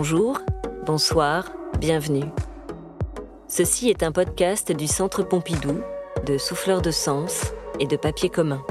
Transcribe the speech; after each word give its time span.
Bonjour, 0.00 0.38
bonsoir, 0.86 1.50
bienvenue. 1.80 2.30
Ceci 3.48 3.90
est 3.90 4.04
un 4.04 4.12
podcast 4.12 4.70
du 4.70 4.86
Centre 4.86 5.24
Pompidou, 5.24 5.80
de 6.24 6.38
Souffleurs 6.38 6.82
de 6.82 6.92
Sens 6.92 7.52
et 7.80 7.86
de 7.88 7.96
Papier 7.96 8.28
commun. 8.28 8.62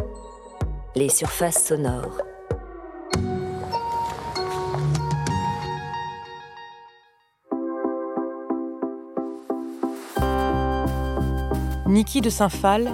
Les 0.95 1.09
surfaces 1.09 1.67
sonores. 1.67 2.21
Niki 11.87 12.21
de 12.21 12.29
Saint-Phal, 12.29 12.89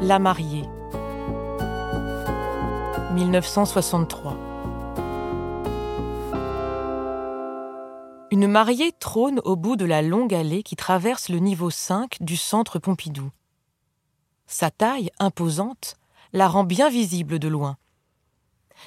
La 0.00 0.18
mariée. 0.18 0.64
1963. 3.12 4.53
Une 8.34 8.48
mariée 8.48 8.90
trône 8.90 9.40
au 9.44 9.54
bout 9.54 9.76
de 9.76 9.84
la 9.84 10.02
longue 10.02 10.34
allée 10.34 10.64
qui 10.64 10.74
traverse 10.74 11.28
le 11.28 11.38
niveau 11.38 11.70
5 11.70 12.16
du 12.20 12.36
centre 12.36 12.80
Pompidou. 12.80 13.30
Sa 14.48 14.72
taille, 14.72 15.12
imposante, 15.20 15.98
la 16.32 16.48
rend 16.48 16.64
bien 16.64 16.90
visible 16.90 17.38
de 17.38 17.46
loin. 17.46 17.76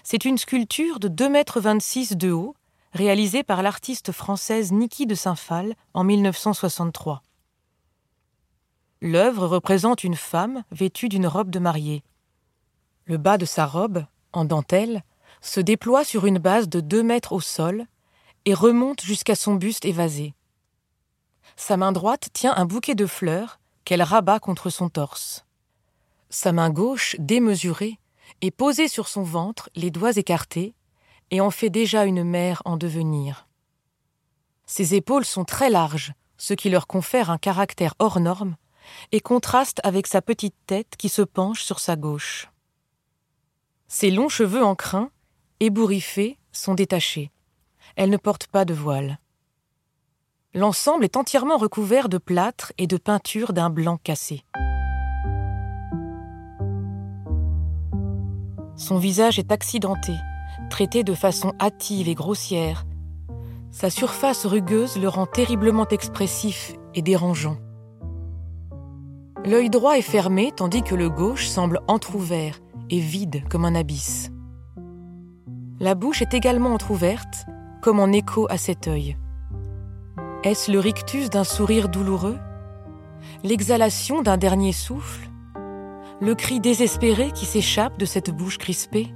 C'est 0.03 0.25
une 0.25 0.37
sculpture 0.37 0.99
de 0.99 1.07
2,26 1.07 2.11
m 2.11 2.17
de 2.17 2.31
haut, 2.33 2.55
réalisée 2.91 3.43
par 3.43 3.63
l'artiste 3.63 4.11
française 4.11 4.73
Niki 4.73 5.05
de 5.05 5.15
Saint-Phal 5.15 5.75
en 5.93 6.03
1963. 6.03 7.23
L'œuvre 8.99 9.47
représente 9.47 10.03
une 10.03 10.15
femme 10.15 10.65
vêtue 10.71 11.07
d'une 11.07 11.25
robe 11.25 11.51
de 11.51 11.59
mariée. 11.59 12.03
Le 13.05 13.15
bas 13.15 13.37
de 13.37 13.45
sa 13.45 13.65
robe, 13.65 14.03
en 14.33 14.43
dentelle, 14.43 15.05
se 15.39 15.61
déploie 15.61 16.03
sur 16.03 16.25
une 16.25 16.37
base 16.37 16.67
de 16.67 16.81
deux 16.81 17.01
mètres 17.01 17.31
au 17.31 17.39
sol 17.39 17.87
et 18.47 18.53
remonte 18.53 19.01
jusqu'à 19.01 19.35
son 19.35 19.55
buste 19.55 19.83
évasé. 19.83 20.33
Sa 21.57 21.75
main 21.75 21.91
droite 21.91 22.29
tient 22.31 22.55
un 22.55 22.63
bouquet 22.63 22.95
de 22.95 23.05
fleurs 23.05 23.59
qu'elle 23.83 24.01
rabat 24.01 24.39
contre 24.39 24.69
son 24.69 24.87
torse. 24.87 25.45
Sa 26.29 26.53
main 26.53 26.69
gauche, 26.69 27.17
démesurée, 27.19 27.99
est 28.39 28.51
posée 28.51 28.87
sur 28.87 29.09
son 29.09 29.21
ventre, 29.21 29.69
les 29.75 29.91
doigts 29.91 30.15
écartés, 30.15 30.75
et 31.29 31.41
en 31.41 31.51
fait 31.51 31.69
déjà 31.69 32.05
une 32.05 32.23
mère 32.23 32.61
en 32.63 32.77
devenir. 32.77 33.49
Ses 34.65 34.95
épaules 34.95 35.25
sont 35.25 35.43
très 35.43 35.69
larges, 35.69 36.13
ce 36.37 36.53
qui 36.53 36.69
leur 36.69 36.87
confère 36.87 37.29
un 37.29 37.37
caractère 37.37 37.95
hors 37.99 38.21
norme, 38.21 38.55
et 39.11 39.19
contraste 39.19 39.81
avec 39.83 40.07
sa 40.07 40.21
petite 40.21 40.55
tête 40.67 40.95
qui 40.97 41.09
se 41.09 41.21
penche 41.21 41.63
sur 41.63 41.81
sa 41.81 41.97
gauche. 41.97 42.49
Ses 43.89 44.09
longs 44.09 44.29
cheveux 44.29 44.63
en 44.63 44.75
crin, 44.75 45.11
ébouriffés, 45.59 46.37
sont 46.53 46.75
détachés. 46.75 47.29
Elle 47.95 48.09
ne 48.09 48.17
porte 48.17 48.47
pas 48.47 48.65
de 48.65 48.73
voile. 48.73 49.19
L'ensemble 50.53 51.03
est 51.03 51.17
entièrement 51.17 51.57
recouvert 51.57 52.09
de 52.09 52.17
plâtre 52.17 52.73
et 52.77 52.87
de 52.87 52.97
peinture 52.97 53.53
d'un 53.53 53.69
blanc 53.69 53.97
cassé. 54.03 54.43
Son 58.75 58.97
visage 58.97 59.39
est 59.39 59.51
accidenté, 59.51 60.13
traité 60.69 61.03
de 61.03 61.13
façon 61.13 61.53
hâtive 61.59 62.07
et 62.07 62.15
grossière. 62.15 62.85
Sa 63.71 63.89
surface 63.89 64.45
rugueuse 64.45 64.97
le 64.97 65.07
rend 65.07 65.25
terriblement 65.25 65.87
expressif 65.87 66.73
et 66.93 67.01
dérangeant. 67.01 67.57
L'œil 69.45 69.69
droit 69.69 69.97
est 69.97 70.01
fermé 70.01 70.51
tandis 70.55 70.83
que 70.83 70.95
le 70.95 71.09
gauche 71.09 71.47
semble 71.47 71.81
entr'ouvert 71.87 72.59
et 72.89 72.99
vide 72.99 73.43
comme 73.49 73.65
un 73.65 73.75
abysse. 73.75 74.31
La 75.79 75.93
bouche 75.93 76.21
est 76.21 76.33
également 76.33 76.73
entr'ouverte, 76.73 77.45
comme 77.87 78.01
en 78.01 78.11
écho 78.11 78.47
à 78.49 78.57
cet 78.57 78.89
œil. 78.89 79.15
Est-ce 80.43 80.69
le 80.69 80.77
rictus 80.77 81.29
d'un 81.29 81.45
sourire 81.45 81.87
douloureux? 81.87 82.37
L'exhalation 83.45 84.21
d'un 84.21 84.35
dernier 84.35 84.73
souffle? 84.73 85.29
Le 86.19 86.35
cri 86.35 86.59
désespéré 86.59 87.31
qui 87.31 87.45
s'échappe 87.45 87.97
de 87.97 88.03
cette 88.03 88.29
bouche 88.29 88.57
crispée? 88.57 89.07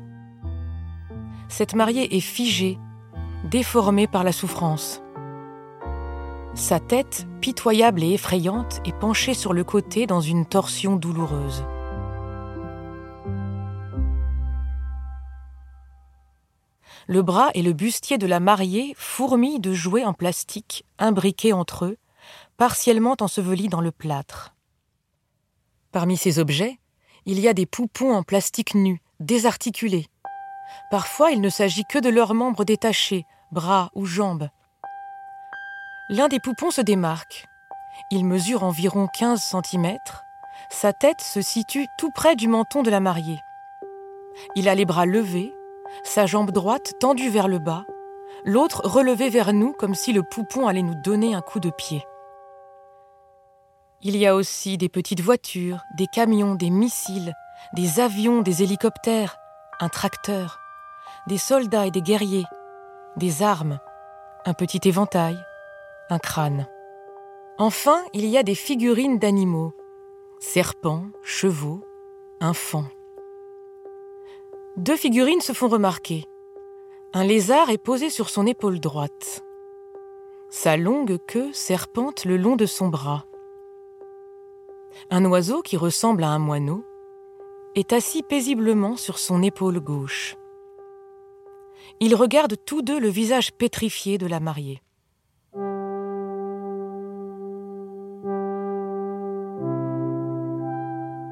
Cette 1.50 1.76
mariée 1.76 2.16
est 2.16 2.22
figée, 2.22 2.80
déformée 3.44 4.08
par 4.08 4.24
la 4.24 4.32
souffrance. 4.32 5.04
Sa 6.54 6.80
tête, 6.80 7.28
pitoyable 7.42 8.02
et 8.04 8.14
effrayante, 8.14 8.80
est 8.86 8.98
penchée 8.98 9.34
sur 9.34 9.52
le 9.52 9.66
côté 9.66 10.08
dans 10.08 10.22
une 10.22 10.46
torsion 10.46 10.96
douloureuse. 10.96 11.66
Le 17.08 17.22
bras 17.22 17.50
et 17.54 17.62
le 17.62 17.74
bustier 17.74 18.18
de 18.18 18.28
la 18.28 18.40
mariée 18.40 18.94
fourmillent 18.98 19.60
de 19.60 19.74
jouets 19.74 20.06
en 20.06 20.14
plastique, 20.14 20.86
imbriqués 21.00 21.54
entre 21.54 21.86
eux, 21.86 21.98
partiellement 22.58 23.16
ensevelis 23.20 23.70
dans 23.70 23.82
le 23.82 23.92
plâtre. 23.92 24.54
Parmi 25.92 26.16
ces 26.16 26.40
objets, 26.40 26.80
il 27.26 27.40
y 27.40 27.48
a 27.48 27.54
des 27.54 27.66
poupons 27.66 28.14
en 28.14 28.24
plastique 28.24 28.76
nu, 28.76 29.02
désarticulés. 29.20 30.08
Parfois, 30.90 31.32
il 31.32 31.42
ne 31.42 31.50
s'agit 31.50 31.84
que 31.86 32.00
de 32.00 32.10
leurs 32.10 32.34
membres 32.34 32.64
détachés, 32.64 33.26
bras 33.52 33.92
ou 33.94 34.06
jambes. 34.06 34.50
L'un 36.10 36.28
des 36.28 36.40
poupons 36.40 36.72
se 36.72 36.82
démarque. 36.82 37.48
Il 38.10 38.26
mesure 38.26 38.64
environ 38.64 39.08
15 39.08 39.42
cm. 39.42 39.98
Sa 40.70 40.94
tête 40.94 41.22
se 41.22 41.42
situe 41.42 41.88
tout 41.98 42.12
près 42.12 42.36
du 42.36 42.48
menton 42.48 42.84
de 42.84 42.90
la 42.90 43.00
mariée. 43.00 43.40
Il 44.56 44.70
a 44.70 44.76
les 44.76 44.86
bras 44.86 45.06
levés, 45.06 45.54
sa 46.04 46.26
jambe 46.26 46.52
droite 46.52 46.94
tendue 47.00 47.30
vers 47.30 47.48
le 47.48 47.60
bas, 47.60 47.86
l'autre 48.44 48.82
relevée 48.86 49.30
vers 49.30 49.54
nous 49.54 49.74
comme 49.74 49.96
si 49.96 50.14
le 50.14 50.24
poupon 50.24 50.68
allait 50.68 50.82
nous 50.82 51.00
donner 51.04 51.34
un 51.34 51.42
coup 51.42 51.60
de 51.60 51.70
pied. 51.70 52.04
Il 54.02 54.18
y 54.18 54.26
a 54.26 54.36
aussi 54.36 54.78
des 54.78 54.90
petites 54.90 55.22
voitures, 55.22 55.80
des 55.98 56.08
camions, 56.08 56.56
des 56.56 56.72
missiles, 56.72 57.34
des 57.74 58.00
avions, 58.00 58.42
des 58.42 58.64
hélicoptères, 58.64 59.38
un 59.80 59.90
tracteur, 59.90 60.60
des 61.28 61.38
soldats 61.38 61.86
et 61.86 61.92
des 61.92 62.02
guerriers, 62.02 62.46
des 63.18 63.44
armes, 63.44 63.80
un 64.46 64.54
petit 64.54 64.88
éventail, 64.88 65.38
un 66.10 66.18
crâne. 66.18 66.68
Enfin, 67.60 68.04
il 68.14 68.26
y 68.26 68.38
a 68.38 68.44
des 68.44 68.56
figurines 68.56 69.20
d'animaux, 69.20 69.74
serpents, 70.40 71.06
chevaux, 71.22 71.84
enfants. 72.42 72.88
Deux 74.78 74.96
figurines 74.96 75.42
se 75.42 75.52
font 75.52 75.68
remarquer. 75.68 76.24
Un 77.12 77.26
lézard 77.26 77.70
est 77.70 77.78
posé 77.78 78.10
sur 78.10 78.30
son 78.30 78.48
épaule 78.48 78.80
droite. 78.80 79.44
Sa 80.50 80.78
longue 80.78 81.18
queue 81.28 81.52
serpente 81.52 82.24
le 82.24 82.38
long 82.38 82.56
de 82.56 82.66
son 82.66 82.88
bras. 82.88 83.26
Un 85.10 85.26
oiseau 85.26 85.62
qui 85.62 85.76
ressemble 85.76 86.24
à 86.24 86.30
un 86.30 86.40
moineau 86.40 86.86
est 87.76 87.92
assis 87.92 88.24
paisiblement 88.24 88.96
sur 88.96 89.20
son 89.20 89.44
épaule 89.44 89.82
gauche. 89.82 90.38
Ils 92.00 92.16
regardent 92.16 92.58
tous 92.66 92.82
deux 92.82 93.00
le 93.00 93.10
visage 93.10 93.52
pétrifié 93.52 94.18
de 94.18 94.26
la 94.26 94.40
mariée. 94.40 94.82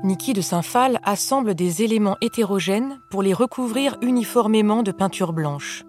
Niki 0.09 0.33
de 0.33 0.41
Saint-Phal 0.41 0.99
assemble 1.03 1.53
des 1.53 1.83
éléments 1.83 2.17
hétérogènes 2.19 2.99
pour 3.11 3.21
les 3.21 3.31
recouvrir 3.31 3.95
uniformément 4.01 4.81
de 4.81 4.91
peinture 4.91 5.33
blanche. 5.33 5.83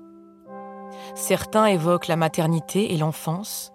Certains 1.15 1.65
évoquent 1.65 2.07
la 2.07 2.17
maternité 2.17 2.93
et 2.93 2.99
l'enfance, 2.99 3.73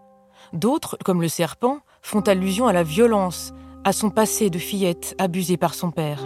d'autres, 0.54 1.00
comme 1.04 1.24
le 1.24 1.30
serpent, 1.30 1.80
font 2.04 2.22
allusion 2.22 2.68
à 2.68 2.74
la 2.74 2.84
violence, 2.84 3.54
à 3.86 3.92
son 3.92 4.12
passé 4.12 4.52
de 4.52 4.60
fillette 4.60 5.16
abusée 5.18 5.58
par 5.58 5.74
son 5.74 5.90
père. 5.90 6.22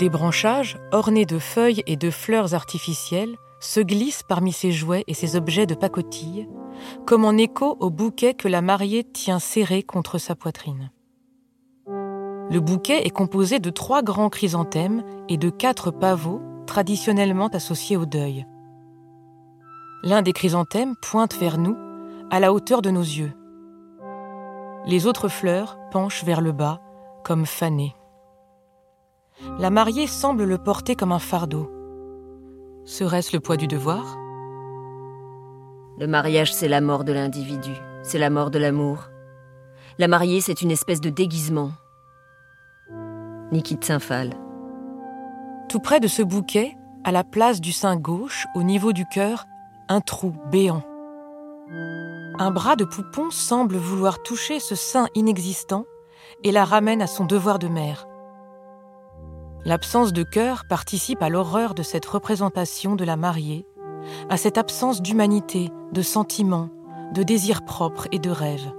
Des 0.00 0.08
branchages, 0.08 0.78
ornés 0.90 1.26
de 1.26 1.38
feuilles 1.38 1.84
et 1.86 1.94
de 1.94 2.10
fleurs 2.10 2.54
artificielles, 2.54 3.36
se 3.60 3.78
glissent 3.78 4.24
parmi 4.24 4.50
ses 4.50 4.72
jouets 4.72 5.04
et 5.06 5.14
ses 5.14 5.36
objets 5.36 5.66
de 5.66 5.76
pacotille, 5.76 6.48
comme 7.06 7.24
en 7.24 7.36
écho 7.36 7.76
au 7.80 7.90
bouquet 7.90 8.34
que 8.34 8.48
la 8.48 8.62
mariée 8.62 9.04
tient 9.04 9.38
serré 9.38 9.82
contre 9.82 10.18
sa 10.18 10.34
poitrine. 10.34 10.90
Le 11.86 12.60
bouquet 12.60 13.06
est 13.06 13.10
composé 13.10 13.58
de 13.58 13.70
trois 13.70 14.02
grands 14.02 14.28
chrysanthèmes 14.28 15.02
et 15.28 15.36
de 15.36 15.50
quatre 15.50 15.90
pavots 15.90 16.42
traditionnellement 16.66 17.48
associés 17.48 17.96
au 17.96 18.06
deuil. 18.06 18.46
L'un 20.02 20.22
des 20.22 20.32
chrysanthèmes 20.32 20.94
pointe 21.00 21.34
vers 21.36 21.58
nous, 21.58 21.76
à 22.30 22.40
la 22.40 22.52
hauteur 22.52 22.82
de 22.82 22.90
nos 22.90 23.02
yeux. 23.02 23.32
Les 24.86 25.06
autres 25.06 25.28
fleurs 25.28 25.78
penchent 25.90 26.24
vers 26.24 26.40
le 26.40 26.52
bas, 26.52 26.80
comme 27.24 27.46
fanées. 27.46 27.94
La 29.58 29.70
mariée 29.70 30.06
semble 30.06 30.44
le 30.44 30.58
porter 30.58 30.96
comme 30.96 31.12
un 31.12 31.18
fardeau. 31.18 31.70
Serait-ce 32.84 33.34
le 33.34 33.40
poids 33.40 33.56
du 33.56 33.68
devoir? 33.68 34.18
Le 36.02 36.08
mariage, 36.08 36.52
c'est 36.52 36.66
la 36.66 36.80
mort 36.80 37.04
de 37.04 37.12
l'individu, 37.12 37.70
c'est 38.02 38.18
la 38.18 38.28
mort 38.28 38.50
de 38.50 38.58
l'amour. 38.58 39.08
La 39.98 40.08
mariée, 40.08 40.40
c'est 40.40 40.60
une 40.60 40.72
espèce 40.72 41.00
de 41.00 41.10
déguisement. 41.10 41.70
Niki 43.52 43.76
de 43.76 43.84
Saint-Phal. 43.84 44.30
Tout 45.68 45.78
près 45.78 46.00
de 46.00 46.08
ce 46.08 46.22
bouquet, 46.22 46.76
à 47.04 47.12
la 47.12 47.22
place 47.22 47.60
du 47.60 47.70
sein 47.70 47.94
gauche, 47.94 48.48
au 48.56 48.64
niveau 48.64 48.92
du 48.92 49.06
cœur, 49.06 49.44
un 49.88 50.00
trou 50.00 50.34
béant. 50.50 50.82
Un 52.40 52.50
bras 52.50 52.74
de 52.74 52.84
poupon 52.84 53.30
semble 53.30 53.76
vouloir 53.76 54.24
toucher 54.24 54.58
ce 54.58 54.74
sein 54.74 55.06
inexistant 55.14 55.84
et 56.42 56.50
la 56.50 56.64
ramène 56.64 57.00
à 57.00 57.06
son 57.06 57.26
devoir 57.26 57.60
de 57.60 57.68
mère. 57.68 58.08
L'absence 59.64 60.12
de 60.12 60.24
cœur 60.24 60.64
participe 60.68 61.22
à 61.22 61.28
l'horreur 61.28 61.74
de 61.74 61.84
cette 61.84 62.06
représentation 62.06 62.96
de 62.96 63.04
la 63.04 63.16
mariée, 63.16 63.68
à 64.28 64.36
cette 64.36 64.58
absence 64.58 65.02
d'humanité, 65.02 65.70
de 65.92 66.02
sentiments, 66.02 66.70
de 67.12 67.22
désirs 67.22 67.64
propres 67.64 68.08
et 68.12 68.18
de 68.18 68.30
rêves. 68.30 68.72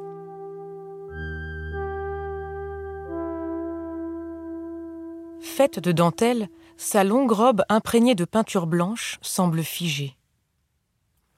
Faite 5.40 5.80
de 5.80 5.92
dentelle, 5.92 6.50
sa 6.78 7.04
longue 7.04 7.31
robe 7.31 7.64
imprégnée 7.70 8.16
de 8.16 8.25
peinture 8.25 8.66
blanche 8.66 9.20
semble 9.22 9.64
figée. 9.64 10.18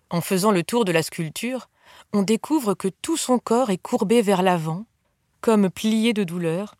En 0.10 0.22
faisant 0.22 0.52
le 0.52 0.64
tour 0.64 0.86
de 0.86 0.92
la 0.92 1.04
sculpture, 1.04 1.68
on 2.14 2.22
découvre 2.22 2.76
que 2.76 2.88
tout 2.88 3.18
son 3.18 3.40
corps 3.40 3.72
est 3.72 3.78
courbé 3.78 4.22
vers 4.22 4.42
l'avant, 4.42 4.86
comme 5.42 5.70
plié 5.70 6.14
de 6.14 6.24
douleur, 6.24 6.76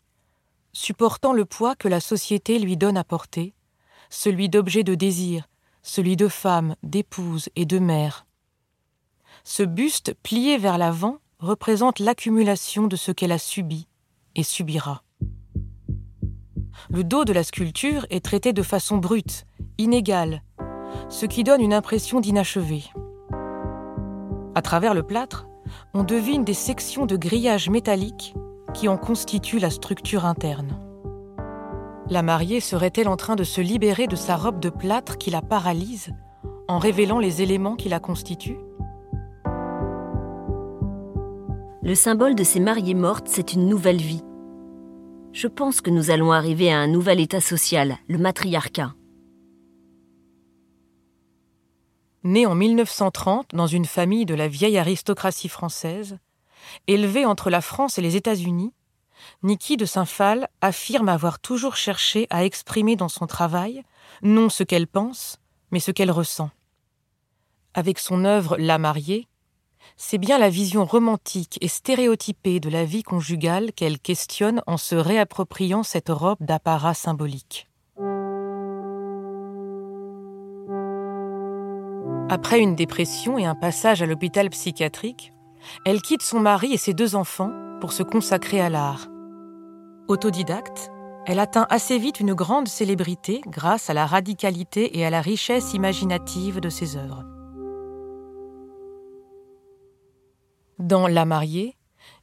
supportant 0.72 1.32
le 1.32 1.44
poids 1.44 1.74
que 1.74 1.88
la 1.88 2.00
société 2.00 2.58
lui 2.58 2.76
donne 2.76 2.96
à 2.96 3.04
porter, 3.04 3.54
celui 4.08 4.48
d'objet 4.48 4.84
de 4.84 4.94
désir, 4.94 5.48
celui 5.86 6.16
de 6.16 6.26
femme, 6.26 6.74
d'épouse 6.82 7.48
et 7.54 7.64
de 7.64 7.78
mère. 7.78 8.26
Ce 9.44 9.62
buste 9.62 10.14
plié 10.22 10.58
vers 10.58 10.78
l'avant 10.78 11.18
représente 11.38 12.00
l'accumulation 12.00 12.88
de 12.88 12.96
ce 12.96 13.12
qu'elle 13.12 13.30
a 13.30 13.38
subi 13.38 13.86
et 14.34 14.42
subira. 14.42 15.04
Le 16.90 17.04
dos 17.04 17.24
de 17.24 17.32
la 17.32 17.44
sculpture 17.44 18.04
est 18.10 18.24
traité 18.24 18.52
de 18.52 18.62
façon 18.62 18.98
brute, 18.98 19.46
inégale, 19.78 20.42
ce 21.08 21.24
qui 21.24 21.44
donne 21.44 21.60
une 21.60 21.74
impression 21.74 22.20
d'inachevé. 22.20 22.82
À 24.56 24.62
travers 24.62 24.92
le 24.92 25.04
plâtre, 25.04 25.46
on 25.94 26.02
devine 26.02 26.44
des 26.44 26.54
sections 26.54 27.06
de 27.06 27.16
grillage 27.16 27.70
métallique 27.70 28.34
qui 28.74 28.88
en 28.88 28.96
constituent 28.96 29.60
la 29.60 29.70
structure 29.70 30.24
interne. 30.24 30.85
La 32.08 32.22
mariée 32.22 32.60
serait-elle 32.60 33.08
en 33.08 33.16
train 33.16 33.34
de 33.34 33.42
se 33.42 33.60
libérer 33.60 34.06
de 34.06 34.14
sa 34.14 34.36
robe 34.36 34.60
de 34.60 34.70
plâtre 34.70 35.18
qui 35.18 35.30
la 35.30 35.42
paralyse 35.42 36.14
en 36.68 36.78
révélant 36.78 37.18
les 37.18 37.42
éléments 37.42 37.74
qui 37.74 37.88
la 37.88 37.98
constituent? 37.98 38.60
Le 41.82 41.94
symbole 41.96 42.36
de 42.36 42.44
ces 42.44 42.60
mariées 42.60 42.94
mortes, 42.94 43.26
c'est 43.28 43.54
une 43.54 43.68
nouvelle 43.68 44.00
vie. 44.00 44.22
Je 45.32 45.48
pense 45.48 45.80
que 45.80 45.90
nous 45.90 46.10
allons 46.10 46.30
arriver 46.30 46.72
à 46.72 46.78
un 46.78 46.86
nouvel 46.86 47.18
état 47.18 47.40
social, 47.40 47.98
le 48.08 48.18
matriarcat. 48.18 48.94
Né 52.22 52.46
en 52.46 52.54
1930 52.54 53.48
dans 53.52 53.66
une 53.66 53.84
famille 53.84 54.26
de 54.26 54.34
la 54.34 54.46
vieille 54.46 54.78
aristocratie 54.78 55.48
française, 55.48 56.18
élevé 56.86 57.24
entre 57.24 57.50
la 57.50 57.60
France 57.60 57.98
et 57.98 58.02
les 58.02 58.14
États-Unis, 58.14 58.72
Niki 59.42 59.76
de 59.76 59.84
Saint-Phal 59.84 60.48
affirme 60.60 61.08
avoir 61.08 61.38
toujours 61.38 61.76
cherché 61.76 62.26
à 62.30 62.44
exprimer 62.44 62.96
dans 62.96 63.08
son 63.08 63.26
travail 63.26 63.82
non 64.22 64.48
ce 64.48 64.62
qu'elle 64.62 64.86
pense, 64.86 65.38
mais 65.70 65.80
ce 65.80 65.90
qu'elle 65.90 66.10
ressent. 66.10 66.50
Avec 67.74 67.98
son 67.98 68.24
œuvre 68.24 68.56
La 68.58 68.78
mariée, 68.78 69.28
c'est 69.96 70.18
bien 70.18 70.38
la 70.38 70.50
vision 70.50 70.84
romantique 70.84 71.58
et 71.60 71.68
stéréotypée 71.68 72.60
de 72.60 72.70
la 72.70 72.84
vie 72.84 73.02
conjugale 73.02 73.72
qu'elle 73.72 73.98
questionne 73.98 74.62
en 74.66 74.76
se 74.76 74.94
réappropriant 74.94 75.82
cette 75.82 76.08
robe 76.08 76.38
d'apparat 76.40 76.94
symbolique. 76.94 77.68
Après 82.28 82.60
une 82.60 82.74
dépression 82.74 83.38
et 83.38 83.44
un 83.44 83.54
passage 83.54 84.02
à 84.02 84.06
l'hôpital 84.06 84.50
psychiatrique, 84.50 85.32
elle 85.84 86.02
quitte 86.02 86.22
son 86.22 86.40
mari 86.40 86.72
et 86.72 86.76
ses 86.76 86.94
deux 86.94 87.16
enfants 87.16 87.52
pour 87.80 87.92
se 87.92 88.02
consacrer 88.02 88.60
à 88.60 88.68
l'art. 88.68 89.08
Autodidacte, 90.08 90.90
elle 91.26 91.40
atteint 91.40 91.66
assez 91.70 91.98
vite 91.98 92.20
une 92.20 92.34
grande 92.34 92.68
célébrité 92.68 93.40
grâce 93.46 93.90
à 93.90 93.94
la 93.94 94.06
radicalité 94.06 94.98
et 94.98 95.04
à 95.04 95.10
la 95.10 95.20
richesse 95.20 95.74
imaginative 95.74 96.60
de 96.60 96.68
ses 96.68 96.96
œuvres. 96.96 97.24
Dans 100.78 101.08
La 101.08 101.24
mariée, 101.24 101.74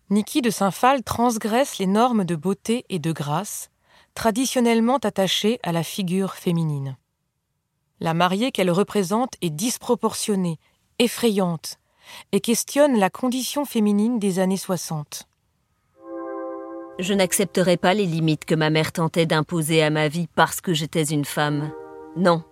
Niki 0.10 0.42
de 0.42 0.50
Saint-Phal 0.50 1.04
transgresse 1.04 1.80
les 1.80 1.88
normes 1.88 2.24
de 2.24 2.36
beauté 2.36 2.86
et 2.90 3.00
de 3.00 3.12
grâce 3.12 3.70
traditionnellement 4.14 4.98
attachées 4.98 5.60
à 5.64 5.72
la 5.72 5.84
figure 5.84 6.36
féminine. 6.36 6.98
La 8.00 8.14
mariée 8.14 8.52
qu'elle 8.52 8.72
représente 8.72 9.34
est 9.42 9.50
disproportionnée, 9.50 10.60
effrayante, 11.00 11.80
et 12.32 12.40
questionne 12.40 12.98
la 12.98 13.10
condition 13.10 13.66
féminine 13.66 14.20
des 14.20 14.40
années 14.40 14.58
60. 14.58 15.28
Je 17.00 17.14
n'accepterai 17.14 17.78
pas 17.78 17.94
les 17.94 18.06
limites 18.06 18.46
que 18.46 18.56
ma 18.56 18.70
mère 18.70 18.92
tentait 18.92 19.26
d'imposer 19.26 19.82
à 19.82 19.90
ma 19.90 20.08
vie 20.08 20.28
parce 20.36 20.62
que 20.62 20.74
j'étais 20.74 21.06
une 21.06 21.26
femme. 21.26 21.72
Non. 22.16 22.44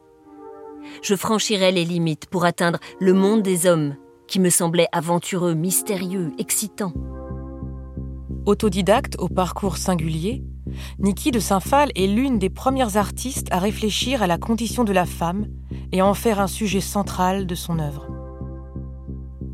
Je 1.03 1.15
franchirai 1.15 1.71
les 1.71 1.85
limites 1.85 2.25
pour 2.25 2.45
atteindre 2.45 2.79
le 2.99 3.13
monde 3.13 3.43
des 3.43 3.67
hommes, 3.67 3.95
qui 4.27 4.39
me 4.39 4.49
semblait 4.49 4.87
aventureux, 4.91 5.53
mystérieux, 5.53 6.31
excitant. 6.39 6.93
Autodidacte 8.47 9.15
au 9.19 9.27
parcours 9.27 9.77
singulier, 9.77 10.43
Niki 10.99 11.31
de 11.31 11.39
Saint-Phal 11.39 11.91
est 11.95 12.07
l'une 12.07 12.39
des 12.39 12.49
premières 12.49 12.97
artistes 12.97 13.47
à 13.51 13.59
réfléchir 13.59 14.23
à 14.23 14.27
la 14.27 14.37
condition 14.37 14.83
de 14.83 14.93
la 14.93 15.05
femme 15.05 15.47
et 15.91 15.99
à 15.99 16.05
en 16.05 16.13
faire 16.13 16.39
un 16.39 16.47
sujet 16.47 16.81
central 16.81 17.45
de 17.45 17.55
son 17.55 17.77
œuvre. 17.77 18.10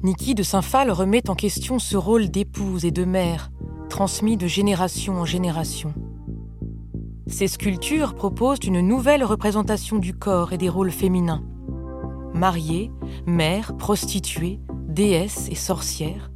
Niki 0.08 0.36
de 0.36 0.44
Saint-Phal 0.44 0.90
remet 0.90 1.30
en 1.30 1.36
question 1.36 1.80
ce 1.80 1.98
rôle 1.98 2.30
d'épouse 2.30 2.86
et 2.86 2.92
de 2.92 3.04
mère, 3.04 3.52
transmis 3.90 4.38
de 4.38 4.48
génération 4.48 5.20
en 5.20 5.26
génération. 5.26 5.94
Ses 7.28 7.50
sculptures 7.50 8.16
proposent 8.16 8.64
une 8.64 8.80
nouvelle 8.80 9.26
représentation 9.26 9.98
du 9.98 10.14
corps 10.14 10.54
et 10.54 10.58
des 10.58 10.70
rôles 10.70 10.92
féminins. 10.92 11.44
Mariée, 12.34 12.90
mère, 13.26 13.76
prostituée, 13.76 14.62
déesse 14.88 15.50
et 15.52 15.56
sorcière, 15.56 16.32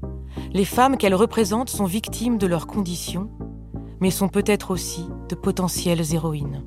les 0.52 0.66
femmes 0.66 0.98
qu'elles 0.98 1.16
représentent 1.16 1.70
sont 1.70 1.86
victimes 1.86 2.38
de 2.38 2.48
leurs 2.48 2.68
conditions 2.68 3.30
mais 4.02 4.12
sont 4.12 4.28
peut-être 4.28 4.72
aussi 4.72 5.06
de 5.30 5.36
potentielles 5.36 6.14
héroïnes. 6.14 6.66